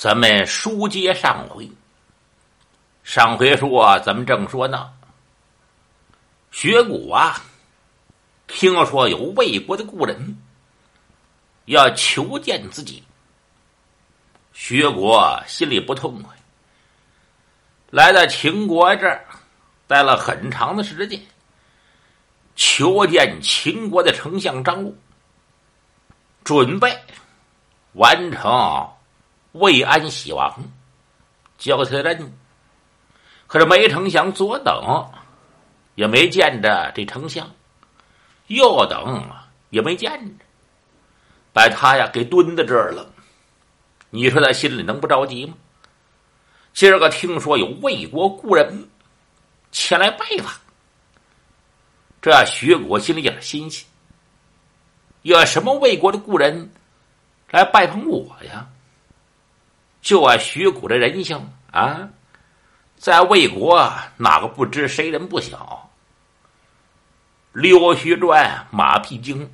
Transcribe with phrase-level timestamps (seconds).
[0.00, 1.70] 咱们书接上回，
[3.04, 4.90] 上回说咱们正说呢，
[6.50, 7.38] 薛古啊，
[8.46, 10.38] 听说有魏国的故人
[11.66, 13.04] 要求见自己，
[14.54, 16.34] 薛国心里不痛快，
[17.90, 19.26] 来到秦国这儿
[19.86, 21.20] 待了很长的时间，
[22.56, 24.96] 求见秦国的丞相张禄，
[26.42, 26.98] 准备
[27.92, 28.90] 完成。
[29.52, 30.62] 魏安喜王
[31.58, 32.32] 交他任，
[33.46, 35.10] 可是没成想左等
[35.96, 37.50] 也没见着这丞相，
[38.46, 39.28] 右等
[39.70, 40.44] 也没见着，
[41.52, 43.12] 把他呀给蹲在这儿了。
[44.10, 45.54] 你说他心里能不着急吗？
[46.72, 48.88] 今儿个听说有魏国故人
[49.72, 50.54] 前来拜访，
[52.22, 53.84] 这徐国心里有点新鲜。
[55.22, 56.70] 有什么魏国的故人
[57.50, 58.69] 来拜访我呀？
[60.00, 62.08] 就按徐谷的人性啊，
[62.96, 65.90] 在魏国哪个不知谁人不晓？
[67.52, 69.52] 溜须转马屁精，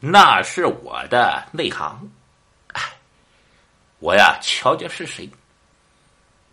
[0.00, 2.10] 那是我的内行。
[3.98, 5.30] 我呀，瞧瞧是谁？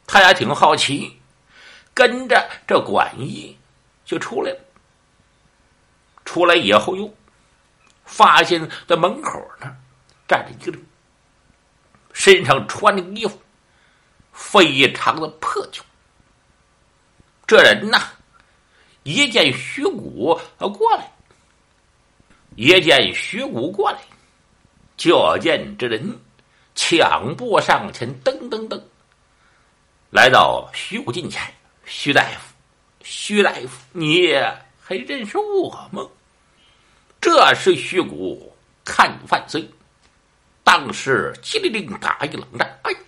[0.06, 1.20] 他呀挺好奇，
[1.94, 3.58] 跟着这管义
[4.06, 4.60] 就出来了。
[6.26, 7.12] 出来以后哟，
[8.06, 9.68] 发现在门口那
[10.28, 10.86] 站着一个人。
[12.20, 13.40] 身上穿的衣服
[14.34, 15.82] 非常的破旧。
[17.48, 17.98] 这人呐，
[19.04, 21.10] 一见徐谷过来，
[22.58, 24.00] 一见徐谷过来，
[24.98, 26.14] 就见这人
[26.76, 28.82] 抢步上前，噔噔噔，
[30.10, 31.42] 来到徐谷近前。
[31.86, 32.54] 徐大夫，
[33.02, 34.34] 徐大夫，你
[34.82, 36.06] 还认识我吗？
[37.22, 38.54] 这是徐谷
[38.84, 39.66] 看犯罪。
[40.72, 43.00] 当时机灵灵打一冷战，哎呀，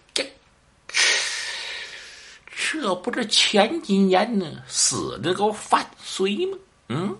[2.55, 6.57] 这不是前几年呢死那个范睢吗？
[6.87, 7.15] 嗯，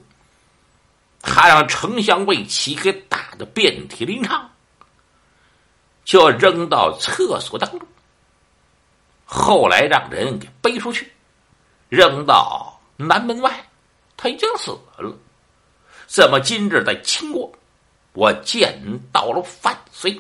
[1.22, 4.50] 他让丞相魏齐给打的遍体鳞伤，
[6.04, 7.88] 就扔到厕所当中。
[9.24, 11.14] 后来让人给背出去，
[11.88, 13.64] 扔到南门外，
[14.18, 15.16] 他已经死了。
[16.08, 17.54] 怎么今日在秦国，
[18.14, 18.82] 我见
[19.14, 20.20] 到了范睢？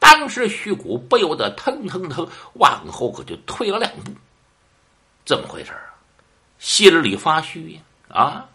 [0.00, 4.10] 当时徐谷不由得腾腾腾往后可就退了两步，
[5.24, 5.94] 怎么回事啊？
[6.58, 7.80] 心里发虚呀！
[8.08, 8.48] 啊，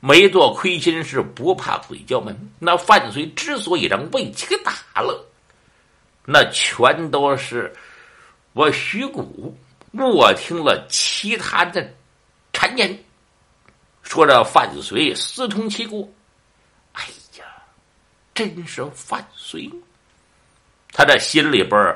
[0.00, 2.36] 没做亏心事，不怕鬼叫门。
[2.58, 5.24] 那范睢之所以让魏齐给打了，
[6.24, 7.72] 那全都是
[8.52, 9.56] 我徐谷
[9.92, 11.94] 我听了其他的
[12.52, 12.98] 谗言，
[14.02, 16.06] 说这范睢私通齐国。
[16.92, 17.04] 哎
[17.38, 17.44] 呀，
[18.34, 19.70] 真是范睢！
[20.96, 21.94] 他这心里边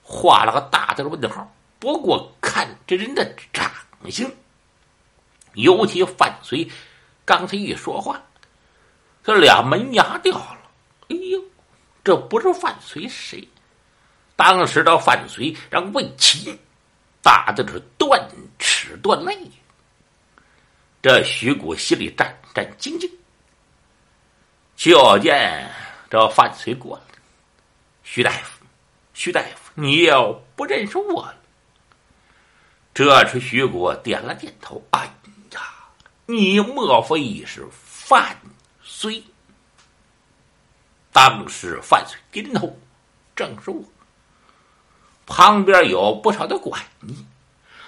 [0.00, 1.52] 画了个大大的问号。
[1.80, 3.68] 不过看这人的长
[4.08, 4.30] 相，
[5.54, 6.70] 尤其范睢
[7.24, 8.22] 刚才一说话，
[9.24, 10.70] 这俩门牙掉了。
[11.08, 11.42] 哎呦，
[12.04, 13.46] 这不是范睢谁？
[14.36, 16.56] 当时的范睢让魏齐
[17.20, 18.24] 打的是断
[18.56, 19.36] 齿断肋。
[21.02, 23.10] 这徐谷心里战战兢兢，
[24.76, 25.68] 就见
[26.08, 27.07] 这范睢过来。
[28.10, 28.64] 徐大夫，
[29.12, 31.34] 徐大夫，你要不认识我了？
[32.94, 34.82] 这时徐国点了点头。
[34.92, 35.04] 哎
[35.52, 35.60] 呀，
[36.24, 38.34] 你莫非是范
[38.82, 39.22] 睢？
[41.12, 42.74] 当时范睢点头，
[43.36, 43.84] 正是我。
[45.26, 47.14] 旁边有不少的管家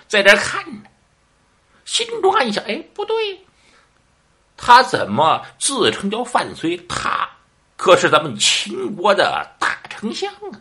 [0.06, 0.90] 在这看着，
[1.86, 3.42] 心中暗想：哎，不对，
[4.54, 6.78] 他怎么自称叫范睢？
[6.86, 7.26] 他
[7.78, 9.78] 可是咱们秦国的大。
[10.00, 10.56] 丞相啊！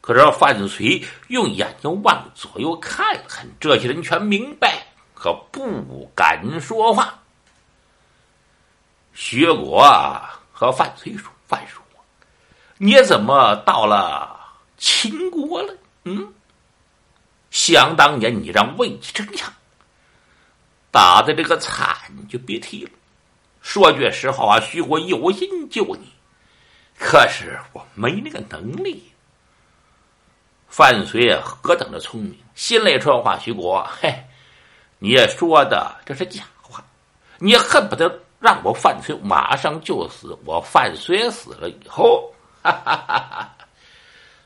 [0.00, 7.16] 可是范睢用眼睛往左右看了看，这些人全明白，可不敢说话。
[9.14, 9.88] 薛国
[10.50, 11.80] 和范睢说：“范叔，
[12.76, 14.36] 你怎么到了
[14.76, 15.72] 秦国了？
[16.02, 16.34] 嗯，
[17.52, 19.48] 想当年你让魏齐丞相
[20.90, 21.96] 打的这个惨，
[22.28, 22.90] 就别提了。
[23.60, 26.10] 说句实话啊，徐国有心救你。”
[26.98, 29.02] 可是我没那个能力。
[30.68, 34.24] 范睢何等的聪明，心里说话：“徐国，嘿，
[34.98, 36.82] 你也说的这是假话，
[37.38, 38.10] 你恨不得
[38.40, 40.34] 让我范睢马上就死。
[40.46, 43.56] 我范睢死了以后，哈哈哈哈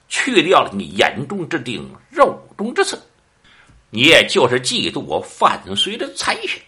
[0.08, 3.00] 去掉了你眼中之钉，肉中之刺，
[3.90, 6.60] 你也就是嫉妒我范睢的才学。”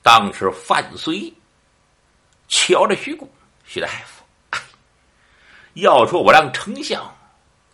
[0.00, 1.32] 当时范睢
[2.46, 3.28] 瞧着徐谷，
[3.64, 4.15] 徐大夫。
[5.76, 7.02] 要说我让丞相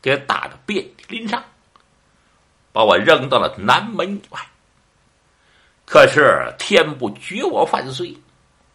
[0.01, 1.41] 给打的遍体鳞伤，
[2.73, 4.41] 把我扔到了南门以外。
[5.85, 8.17] 可是天不绝我犯罪，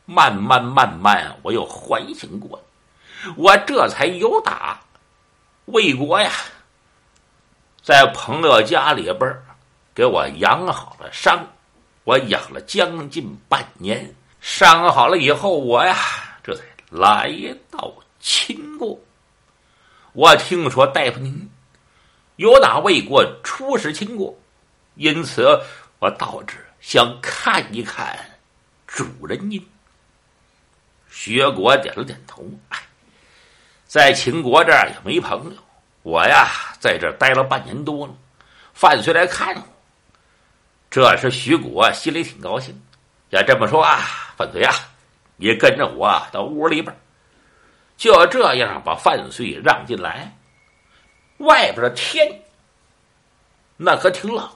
[0.05, 4.79] 慢慢慢慢，我又缓醒过来，我这才有打
[5.65, 6.31] 魏国呀，
[7.83, 9.37] 在朋友家里边
[9.93, 11.45] 给我养好了伤，
[12.05, 14.09] 我养了将近半年，
[14.39, 15.97] 伤好了以后，我呀
[16.41, 17.29] 这才来
[17.69, 18.97] 到秦国。
[20.17, 21.47] 我听说大夫您
[22.37, 24.35] 有打魏国出使秦国，
[24.95, 25.45] 因此
[25.99, 28.17] 我到这想看一看
[28.87, 29.63] 主人您。
[31.07, 32.43] 薛国点了点头，
[33.85, 35.61] 在秦国这儿也没朋友，
[36.01, 36.49] 我呀
[36.79, 38.13] 在这待了半年多了，
[38.73, 39.63] 范睢来看我，
[40.89, 42.75] 这时徐国心里挺高兴。
[43.29, 43.99] 要这么说啊，
[44.35, 44.73] 范睢呀，
[45.35, 46.91] 你跟着我到屋里边。
[47.97, 50.31] 就这样把范睢让进来，
[51.37, 52.41] 外边的天
[53.75, 54.47] 那可挺冷，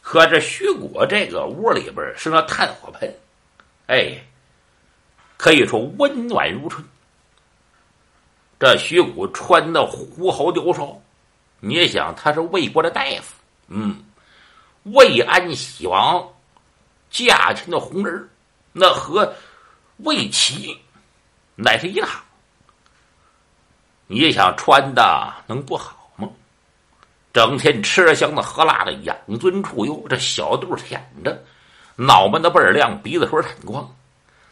[0.00, 3.14] 可这徐果这个屋里边是那炭火盆，
[3.86, 4.16] 哎，
[5.36, 6.82] 可以说温暖如春。
[8.58, 10.96] 这徐谷穿的狐猴貂袢，
[11.60, 13.34] 你想他是魏国的大夫，
[13.68, 14.02] 嗯，
[14.84, 16.26] 魏安喜王
[17.10, 18.28] 驾前的红人
[18.72, 19.32] 那和
[19.98, 20.76] 魏齐
[21.54, 22.10] 乃是一趟。
[24.10, 26.26] 你想穿的能不好吗？
[27.30, 31.44] 整天吃香的喝辣的，养尊处优，这小肚舔着，
[31.94, 33.86] 脑门子倍儿亮，鼻子水闪光。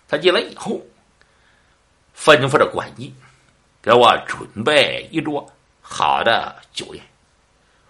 [0.06, 0.78] 他进来以后，
[2.14, 3.10] 吩咐着管家
[3.80, 5.44] 给我准备一桌
[5.80, 7.02] 好的酒宴，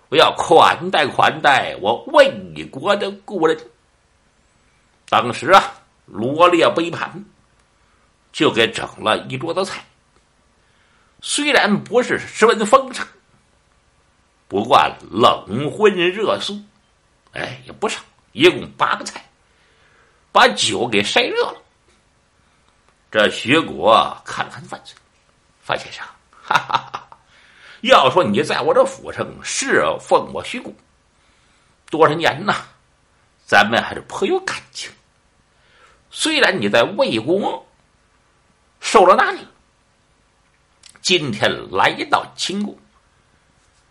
[0.08, 3.58] 我要款待款待我魏国的故人。
[5.08, 5.74] 当时啊，
[6.06, 7.24] 罗列杯盘，
[8.32, 9.84] 就给整了一桌子菜。
[11.28, 13.04] 虽然不是十分丰盛，
[14.46, 14.78] 不过
[15.10, 16.56] 冷荤热素，
[17.32, 18.00] 哎，也不少。
[18.30, 19.28] 一共八个菜，
[20.30, 21.60] 把酒给晒热了。
[23.10, 24.92] 这徐国看了看范睢，
[25.60, 27.18] 范先生，哈哈哈！
[27.80, 30.72] 要说你在我这府上侍奉我徐公
[31.90, 32.54] 多少年呐，
[33.44, 34.88] 咱们还是颇有感情。
[36.08, 37.66] 虽然你在魏国
[38.78, 39.36] 受了难。
[41.06, 42.76] 今天来到秦国，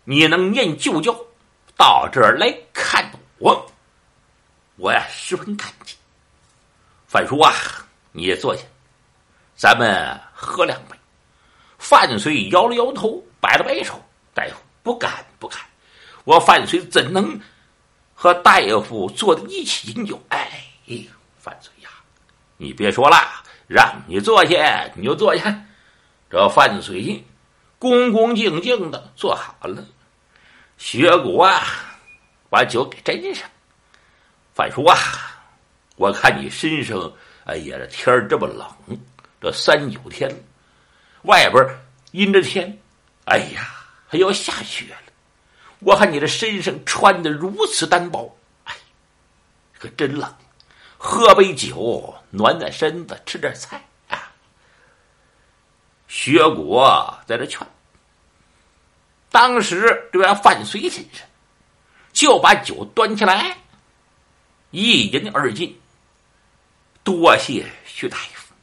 [0.04, 1.18] 你能念旧交，
[1.74, 3.72] 到这儿来看我，
[4.76, 5.96] 我呀十分感激。
[7.08, 7.54] 范叔啊，
[8.12, 8.62] 你也坐下，
[9.54, 10.96] 咱们喝两杯。
[11.78, 13.98] 范睢摇了摇头，摆了摆手
[14.34, 15.58] ：“大夫不敢不敢，
[16.24, 17.40] 我范睢怎能
[18.14, 20.62] 和大夫坐在一起饮酒？”哎，
[21.38, 21.88] 范睢呀，
[22.58, 23.16] 你别说了，
[23.66, 25.62] 让你坐下你就坐下。
[26.28, 27.22] 这范睢
[27.78, 29.84] 恭恭敬敬的坐好了，
[30.76, 31.62] 薛谷啊，
[32.50, 33.48] 把酒给斟上。
[34.54, 34.96] 范叔啊，
[35.96, 37.12] 我看你身上，
[37.44, 38.98] 哎呀，这天这么冷，
[39.40, 40.28] 这三九天
[41.22, 41.64] 外边
[42.12, 42.76] 阴着天，
[43.26, 43.68] 哎呀，
[44.08, 45.12] 还要下雪了。
[45.80, 48.74] 我看你这身上穿的如此单薄，哎，
[49.78, 50.34] 可真冷。
[50.98, 53.85] 喝杯酒暖暖身子，吃点菜。
[56.08, 57.66] 薛国在这劝，
[59.30, 61.26] 当时这位范睢先生
[62.12, 63.56] 就把酒端起来，
[64.70, 65.78] 一饮而尽。
[67.02, 68.54] 多谢薛大夫，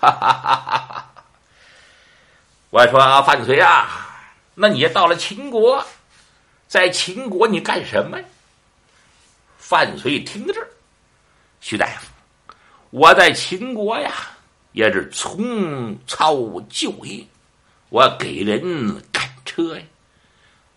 [0.00, 1.10] 哈哈哈哈哈！
[2.70, 4.08] 我说范睢啊，
[4.54, 5.84] 那你到了秦国，
[6.68, 8.24] 在秦国你干什么呀？
[9.58, 10.68] 范睢听到这儿，
[11.60, 12.06] 徐大夫，
[12.90, 14.12] 我在秦国呀。
[14.72, 16.34] 也是从操
[16.68, 17.26] 就业，
[17.90, 19.82] 我给人赶车呀，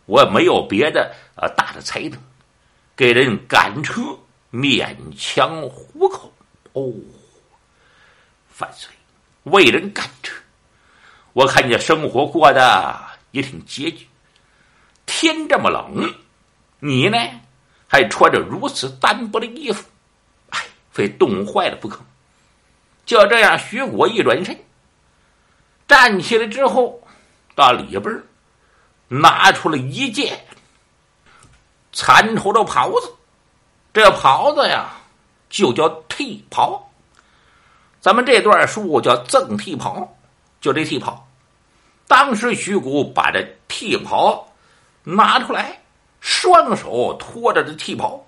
[0.05, 2.19] 我没有别的啊大的才能，
[2.95, 4.01] 给人赶车
[4.51, 6.31] 勉强糊口。
[6.73, 6.91] 哦，
[8.49, 8.87] 范睢
[9.43, 10.35] 为人赶车，
[11.31, 12.99] 我看你生活过得
[13.31, 14.07] 也挺拮据。
[15.05, 16.13] 天这么冷，
[16.79, 17.17] 你呢
[17.87, 19.87] 还穿着如此单薄的衣服，
[20.49, 20.59] 哎，
[20.91, 22.03] 非冻坏了不可。
[23.05, 24.57] 就这样，徐果一转身，
[25.87, 26.99] 站起来之后，
[27.53, 28.23] 到里边
[29.07, 30.43] 拿出了一件
[31.93, 33.13] 残头的袍子。
[33.93, 34.89] 这袍子呀，
[35.49, 36.91] 就叫替袍。
[38.01, 40.15] 咱们这段书叫赠替袍，
[40.59, 41.27] 就这替袍。
[42.07, 44.47] 当时徐谷把这替袍
[45.03, 45.79] 拿出来，
[46.19, 48.25] 双手托着这替袍，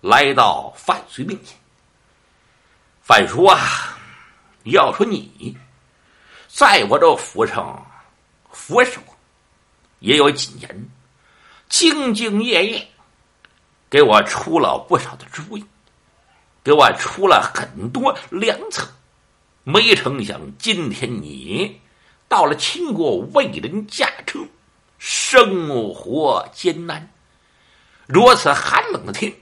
[0.00, 1.56] 来到范睢面前。
[3.02, 3.98] 范叔啊，
[4.62, 5.56] 要说你
[6.46, 7.84] 在我这府上
[8.52, 9.16] 府时候，
[9.98, 10.88] 也有几年，
[11.68, 12.88] 兢兢业业，
[13.90, 15.64] 给我出了不少的主意，
[16.62, 18.88] 给我出了很多良策。
[19.64, 21.80] 没成想，今天你
[22.28, 24.38] 到了秦国，为人驾车，
[24.98, 27.12] 生活艰难，
[28.06, 29.32] 如此寒冷的天，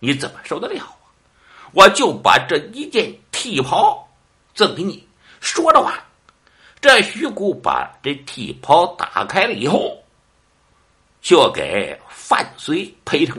[0.00, 0.95] 你怎么受得了？
[1.76, 4.08] 我就把这一件替袍
[4.54, 5.06] 赠给你。
[5.40, 6.02] 说着话，
[6.80, 10.02] 这徐谷把这替袍打开了以后，
[11.20, 13.36] 就给范睢赔偿。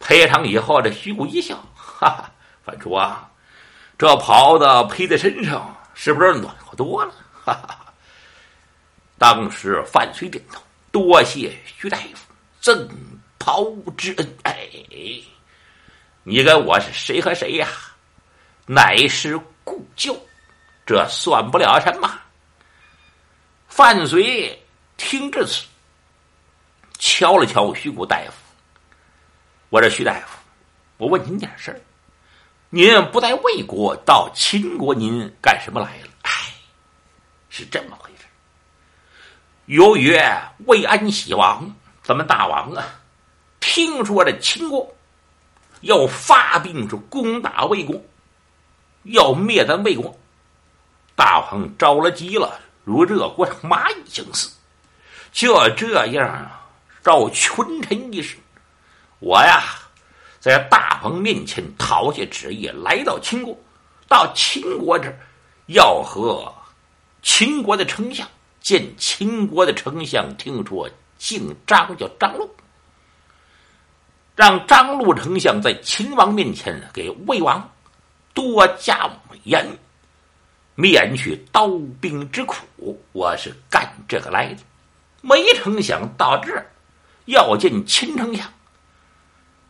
[0.00, 2.30] 赔偿以后，这徐谷一笑，哈哈，
[2.62, 3.26] 范叔啊。
[3.96, 7.14] 这袍子披在身上，是不是暖和多了？
[7.42, 7.86] 哈哈！
[9.16, 12.18] 当时范睢点头，多谢徐大夫
[12.60, 12.86] 赠
[13.38, 13.64] 袍
[13.96, 14.36] 之恩。
[14.42, 14.68] 哎，
[16.24, 17.68] 你跟我是谁和谁呀？
[18.64, 20.16] 乃是故旧，
[20.86, 22.08] 这算不了什么。
[23.66, 24.56] 范随
[24.96, 25.64] 听至此，
[26.98, 28.32] 瞧了瞧徐谷大夫，
[29.68, 30.38] 我说徐大夫，
[30.96, 31.80] 我问您点事儿。
[32.70, 36.08] 您不在魏国，到秦国，您干什么来了？
[36.22, 36.30] 哎，
[37.50, 38.24] 是这么回事。
[39.66, 40.16] 由于
[40.66, 41.68] 魏安喜王，
[42.02, 42.84] 咱们大王啊，
[43.58, 44.94] 听说这秦国
[45.82, 48.02] 要发兵是攻打魏国，
[49.04, 50.18] 要灭咱魏国，
[51.14, 54.50] 大王着了急了，如热锅上蚂蚁相似，
[55.30, 56.50] 就这样
[57.04, 58.36] 绕群臣一事，
[59.18, 59.62] 我呀。
[60.40, 63.56] 在大王面前讨下旨意，来到秦国，
[64.08, 65.16] 到秦国这儿
[65.66, 66.52] 要和
[67.22, 68.26] 秦国的丞相
[68.60, 72.50] 见秦国的丞相，听说姓张叫张禄，
[74.34, 77.70] 让张禄丞相在秦王面前给魏王
[78.32, 79.66] 多加美言，
[80.74, 81.68] 免去刀
[82.00, 82.56] 兵之苦。
[83.12, 84.60] 我是干这个来的，
[85.20, 86.66] 没成想到这儿
[87.26, 88.50] 要见秦丞相。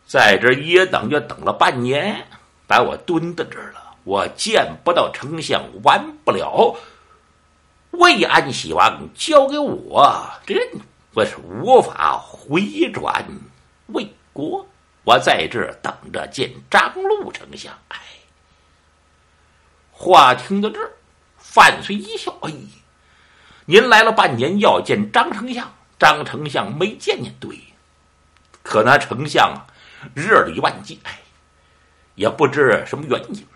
[0.05, 2.25] 在这一等就等了半年，
[2.67, 3.81] 把我蹲在这儿了。
[4.05, 6.75] 我见不到丞相，完不了。
[7.91, 10.55] 魏安喜王交给我，这
[11.13, 13.25] 我是无法回转。
[15.03, 17.73] 我在这等着见张禄丞相。
[17.89, 17.97] 哎，
[19.91, 20.91] 话听到这儿，
[21.37, 22.51] 范睢一笑：“哎，
[23.65, 27.57] 您来了半年，要见张丞相，张丞相没见您，对，
[28.61, 29.67] 可那丞相啊。”
[30.13, 31.17] 热里万机，哎，
[32.15, 33.47] 也不知什么原因。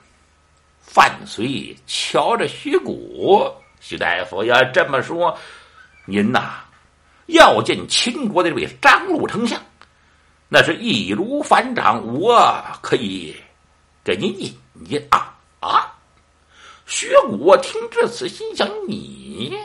[0.82, 5.38] 范睢瞧着徐谷，徐大夫要这么说，
[6.06, 6.62] 您呐
[7.26, 9.62] 要见秦国的这位张禄丞相，
[10.50, 13.36] 那是易如反掌，我可以
[14.04, 15.94] 给你引荐啊啊！
[16.86, 19.58] 薛谷听至此，心想：你，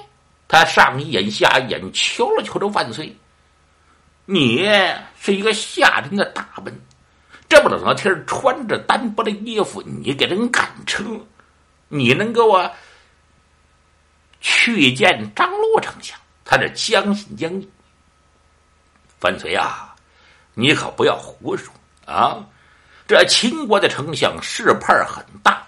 [0.48, 3.16] 他上一眼下一眼瞧了瞧这万岁。
[4.24, 4.66] 你
[5.20, 6.76] 是一个下人的大本，
[7.48, 11.04] 这么冷的天穿着单薄的衣服，你给人赶车，
[11.86, 12.68] 你能给我
[14.40, 16.18] 去见张禄丞相？
[16.44, 17.70] 他这将信将疑。
[19.20, 19.91] 范睢啊，
[20.54, 21.72] 你可不要胡说
[22.06, 22.44] 啊！
[23.06, 25.66] 这秦国的丞相势派很大，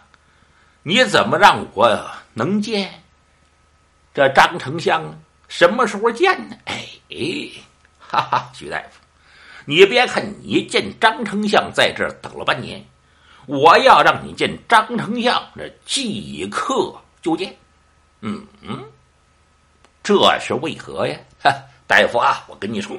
[0.83, 3.03] 你怎么让我能见
[4.15, 5.03] 这张丞相？
[5.49, 6.57] 什么时候见呢？
[6.67, 6.87] 哎。
[7.99, 9.01] 哈哈，徐大夫，
[9.65, 12.85] 你别看你见张丞相在这儿等了半年，
[13.47, 17.55] 我要让你见张丞相，这即刻就见。
[18.21, 18.85] 嗯嗯，
[20.03, 21.19] 这是为何呀？
[21.43, 21.53] 哈，
[21.87, 22.97] 大夫啊，我跟你说，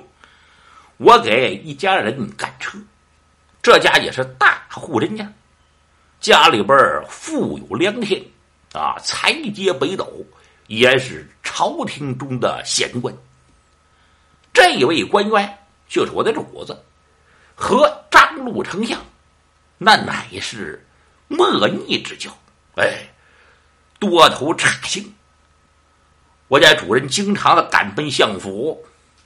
[0.98, 2.78] 我给一家人赶车，
[3.62, 5.30] 这家也是大户人家，
[6.22, 6.78] 家里边
[7.10, 8.24] 富有良田
[8.74, 10.26] 啊，财接北斗，
[10.68, 13.14] 也是朝廷中的显官。
[14.54, 15.58] 这位官员
[15.90, 16.82] 就是我的主子，
[17.56, 19.00] 和张禄丞相，
[19.78, 20.86] 那乃是
[21.28, 22.32] 莫逆之交。
[22.76, 23.06] 哎，
[24.00, 25.14] 多头差星。
[26.48, 28.86] 我家主人经常的赶奔相府，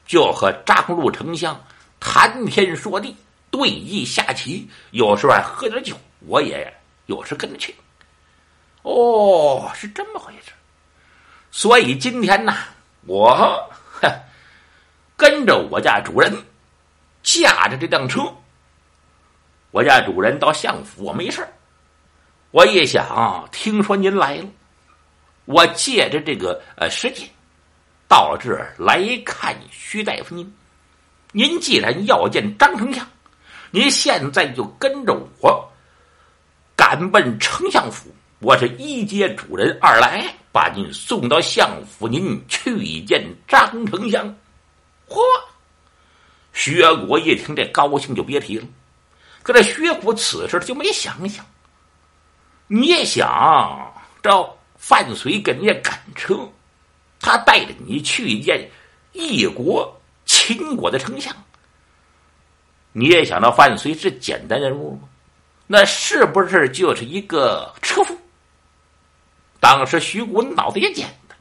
[0.09, 1.63] 就和张禄丞相
[1.99, 3.15] 谈天说地，
[3.51, 6.75] 对弈下棋，有时候还喝点酒，我也
[7.05, 7.75] 有时跟着去。
[8.81, 10.51] 哦，是这么回事。
[11.51, 12.55] 所以今天呢，
[13.05, 13.69] 我。
[15.15, 16.33] 跟着我家主人，
[17.21, 18.21] 驾着这辆车。
[19.69, 21.45] 我家主人到相府，我没事
[22.49, 24.45] 我一想，听说您来了，
[25.43, 27.29] 我借着这个呃时间，
[28.09, 30.51] 到这儿来看徐大夫您。
[31.31, 33.07] 您既然要见张丞相，
[33.69, 35.71] 您现在就跟着我，
[36.75, 38.09] 赶奔丞相府。
[38.39, 44.25] 我是一接主人，二来把您送到相府，您去见张丞相。
[45.07, 45.19] 嚯！
[46.51, 48.65] 薛国一听这高兴就别提了。
[49.43, 51.45] 可这薛果此时就没想想，
[52.65, 56.49] 你也想这范绥跟人家赶车，
[57.19, 58.69] 他带着你去见
[59.11, 61.35] 异国秦国的丞相。
[62.91, 65.07] 你也想到范绥是简单人物吗？
[65.67, 68.17] 那是不是就是一个车夫？
[69.59, 71.38] 当时徐国脑子也简单，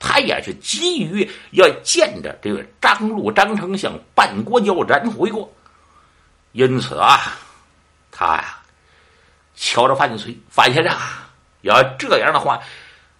[0.00, 5.48] 他也是急于要见着这个张禄张丞相半国交，然回国。
[6.52, 7.38] 因此啊，
[8.10, 8.58] 他呀
[9.54, 10.92] 瞧着范绥，范先生，
[11.60, 12.58] 要这样的话，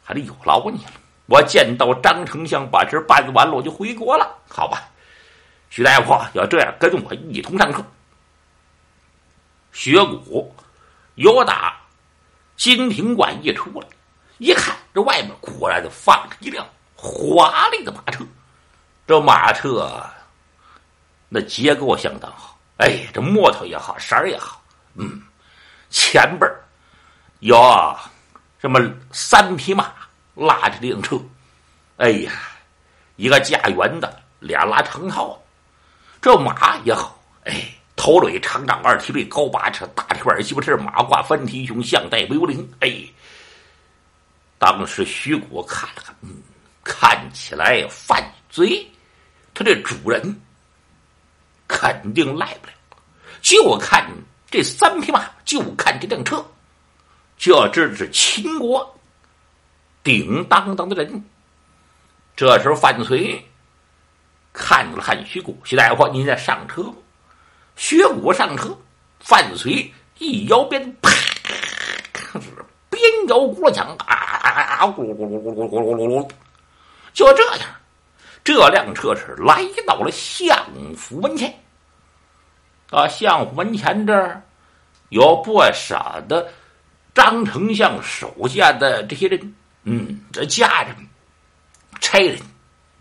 [0.03, 0.91] 还得有劳你了。
[1.29, 4.89] 我见到张丞相把这办完了，我就回国了，好吧？
[5.69, 7.85] 徐大夫要这样跟我一同上课。
[9.71, 10.51] 学谷
[11.17, 11.79] 由打
[12.57, 13.87] 金庭馆一出来，
[14.39, 16.67] 一看这外面果然放着一辆
[16.97, 18.25] 华丽的马车。
[19.07, 20.03] 这马车
[21.29, 24.63] 那结构相当好，哎，这木头也好，色儿也好，
[24.95, 25.23] 嗯，
[25.91, 26.51] 前边
[27.41, 27.59] 有
[28.59, 28.81] 这么
[29.13, 29.93] 三匹马
[30.38, 31.21] 拉着这辆车，
[31.97, 32.33] 哎呀，
[33.16, 35.37] 一个驾辕的，俩拉长套。
[36.21, 42.68] 这马也好，哎，头尾长掌，二蹄背高八尺，大蹄儿西不是马挂翻蹄胸，象带幽灵。
[42.80, 43.02] 哎，
[44.59, 46.30] 当时徐国看了看，嗯，
[46.85, 48.88] 看起来犯罪，
[49.54, 50.40] 他这主人
[51.66, 52.73] 肯定赖不了。
[53.40, 54.04] 就看
[54.50, 56.45] 这三匹马，就看这辆车，
[57.37, 58.98] 就要知是秦国
[60.09, 61.23] 顶当当的人。
[62.35, 63.38] 这时候范绥。
[64.50, 66.95] 看了看徐谷，徐大夫，您在上车吗？
[67.77, 68.77] 薛谷上车，
[69.21, 71.11] 范绥一摇鞭，啪，
[72.41, 72.49] 是
[72.91, 76.29] 边摇鼓响，啊，咕噜咕噜咕噜咕噜咕噜，
[77.12, 77.69] 就这样，
[78.43, 80.59] 这辆车是来到了相
[80.97, 81.55] 府门前。
[82.90, 84.42] 啊，相府门前这儿
[85.11, 86.51] 有不少的
[87.14, 90.95] 张丞相手下的这些人，嗯，这家人、
[92.01, 92.38] 差人。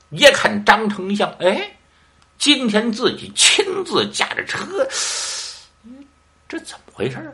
[0.10, 1.70] 一看张丞相，哎，
[2.38, 4.66] 今天自己亲自驾着车，
[6.48, 7.34] 这怎么回事啊？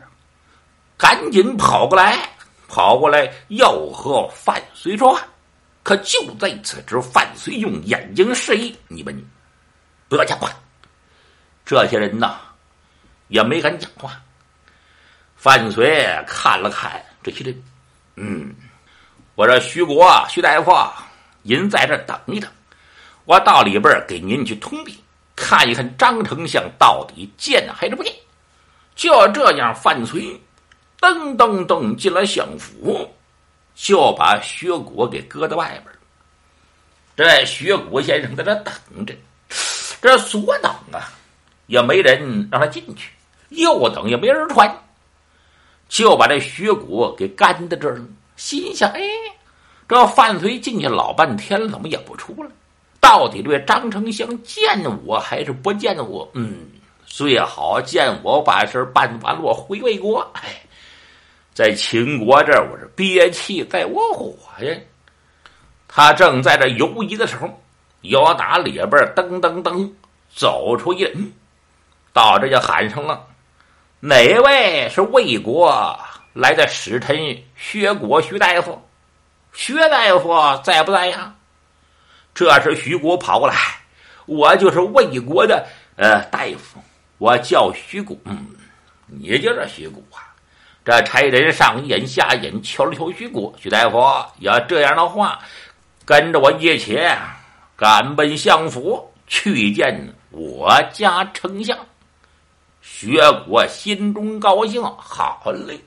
[0.96, 2.28] 赶紧跑过来，
[2.68, 5.24] 跑过来要和范绥说话。
[5.84, 9.24] 可就在此时，范绥用眼睛示意你们
[10.08, 10.50] 不要讲话。
[11.64, 12.40] 这些人呐，
[13.28, 14.20] 也没敢讲话。
[15.36, 17.62] 范绥看了看这些人，
[18.16, 18.54] 嗯，
[19.36, 20.72] 我说徐国徐大夫，
[21.42, 22.48] 您在这等一等。
[23.24, 24.96] 我到里边给您去通禀，
[25.34, 28.14] 看一看张丞相到底见还是不见。
[28.94, 30.38] 就这样，范绥
[31.00, 33.12] 噔噔噔进了相府，
[33.74, 35.92] 就把薛果给搁在外边
[37.16, 38.72] 这薛果先生在这等
[39.04, 39.14] 着，
[40.00, 41.10] 这左等啊，
[41.66, 43.08] 也没人让他进去；
[43.48, 44.72] 右等也没人传，
[45.88, 48.04] 就把这薛果给干在这儿了。
[48.36, 49.00] 心想：哎，
[49.88, 52.48] 这范绥进去老半天了，怎么也不出来？
[53.00, 56.26] 到底这张丞相见我还是不见我？
[56.32, 56.56] 嗯，
[57.04, 60.20] 最好见我把事办完了，我回魏国。
[60.32, 60.62] 哎，
[61.52, 64.74] 在秦国这，我是憋气在我火呀。
[65.86, 67.48] 他正在这犹疑的时候，
[68.00, 69.88] 有打里边噔噔噔
[70.34, 71.32] 走出一人，
[72.12, 73.24] 到这就喊上了
[74.00, 75.96] ：“哪位是魏国
[76.32, 77.16] 来的使臣？
[77.54, 78.80] 薛国徐大夫，
[79.54, 81.34] 薛大夫在不在呀？”
[82.34, 83.54] 这时，徐国跑过来，
[84.26, 86.80] 我就是魏国的呃大夫，
[87.18, 88.48] 我叫徐谷，嗯，
[89.06, 90.34] 你就是徐谷啊？
[90.84, 93.98] 这差人上眼下眼瞧了瞧徐谷，徐大夫
[94.40, 95.38] 要这样的话，
[96.04, 97.00] 跟着我一起
[97.76, 101.78] 赶奔相府去见我家丞相。
[102.82, 105.80] 薛国心中高兴，好嘞，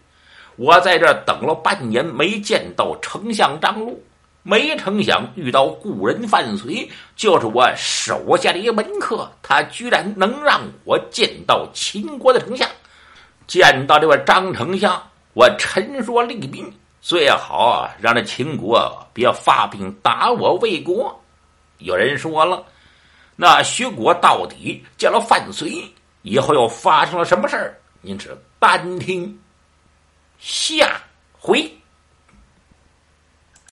[0.58, 4.04] 我在这等了半年，没见到丞相张禄。
[4.44, 12.66] 没成想遇到故人范绥，就是我手下的一个门客，他居然能让我见到秦国的丞相，
[13.46, 15.02] 见到这位张丞相，
[15.34, 16.66] 我陈说利兵，
[17.02, 21.14] 最好让这秦国别发兵打我魏国。
[21.80, 22.64] 有人说了，
[23.36, 25.84] 那薛国到底见了范绥
[26.22, 27.78] 以后又发生了什么事儿？
[28.00, 29.38] 您只单听
[30.40, 31.02] 下
[31.40, 31.77] 回。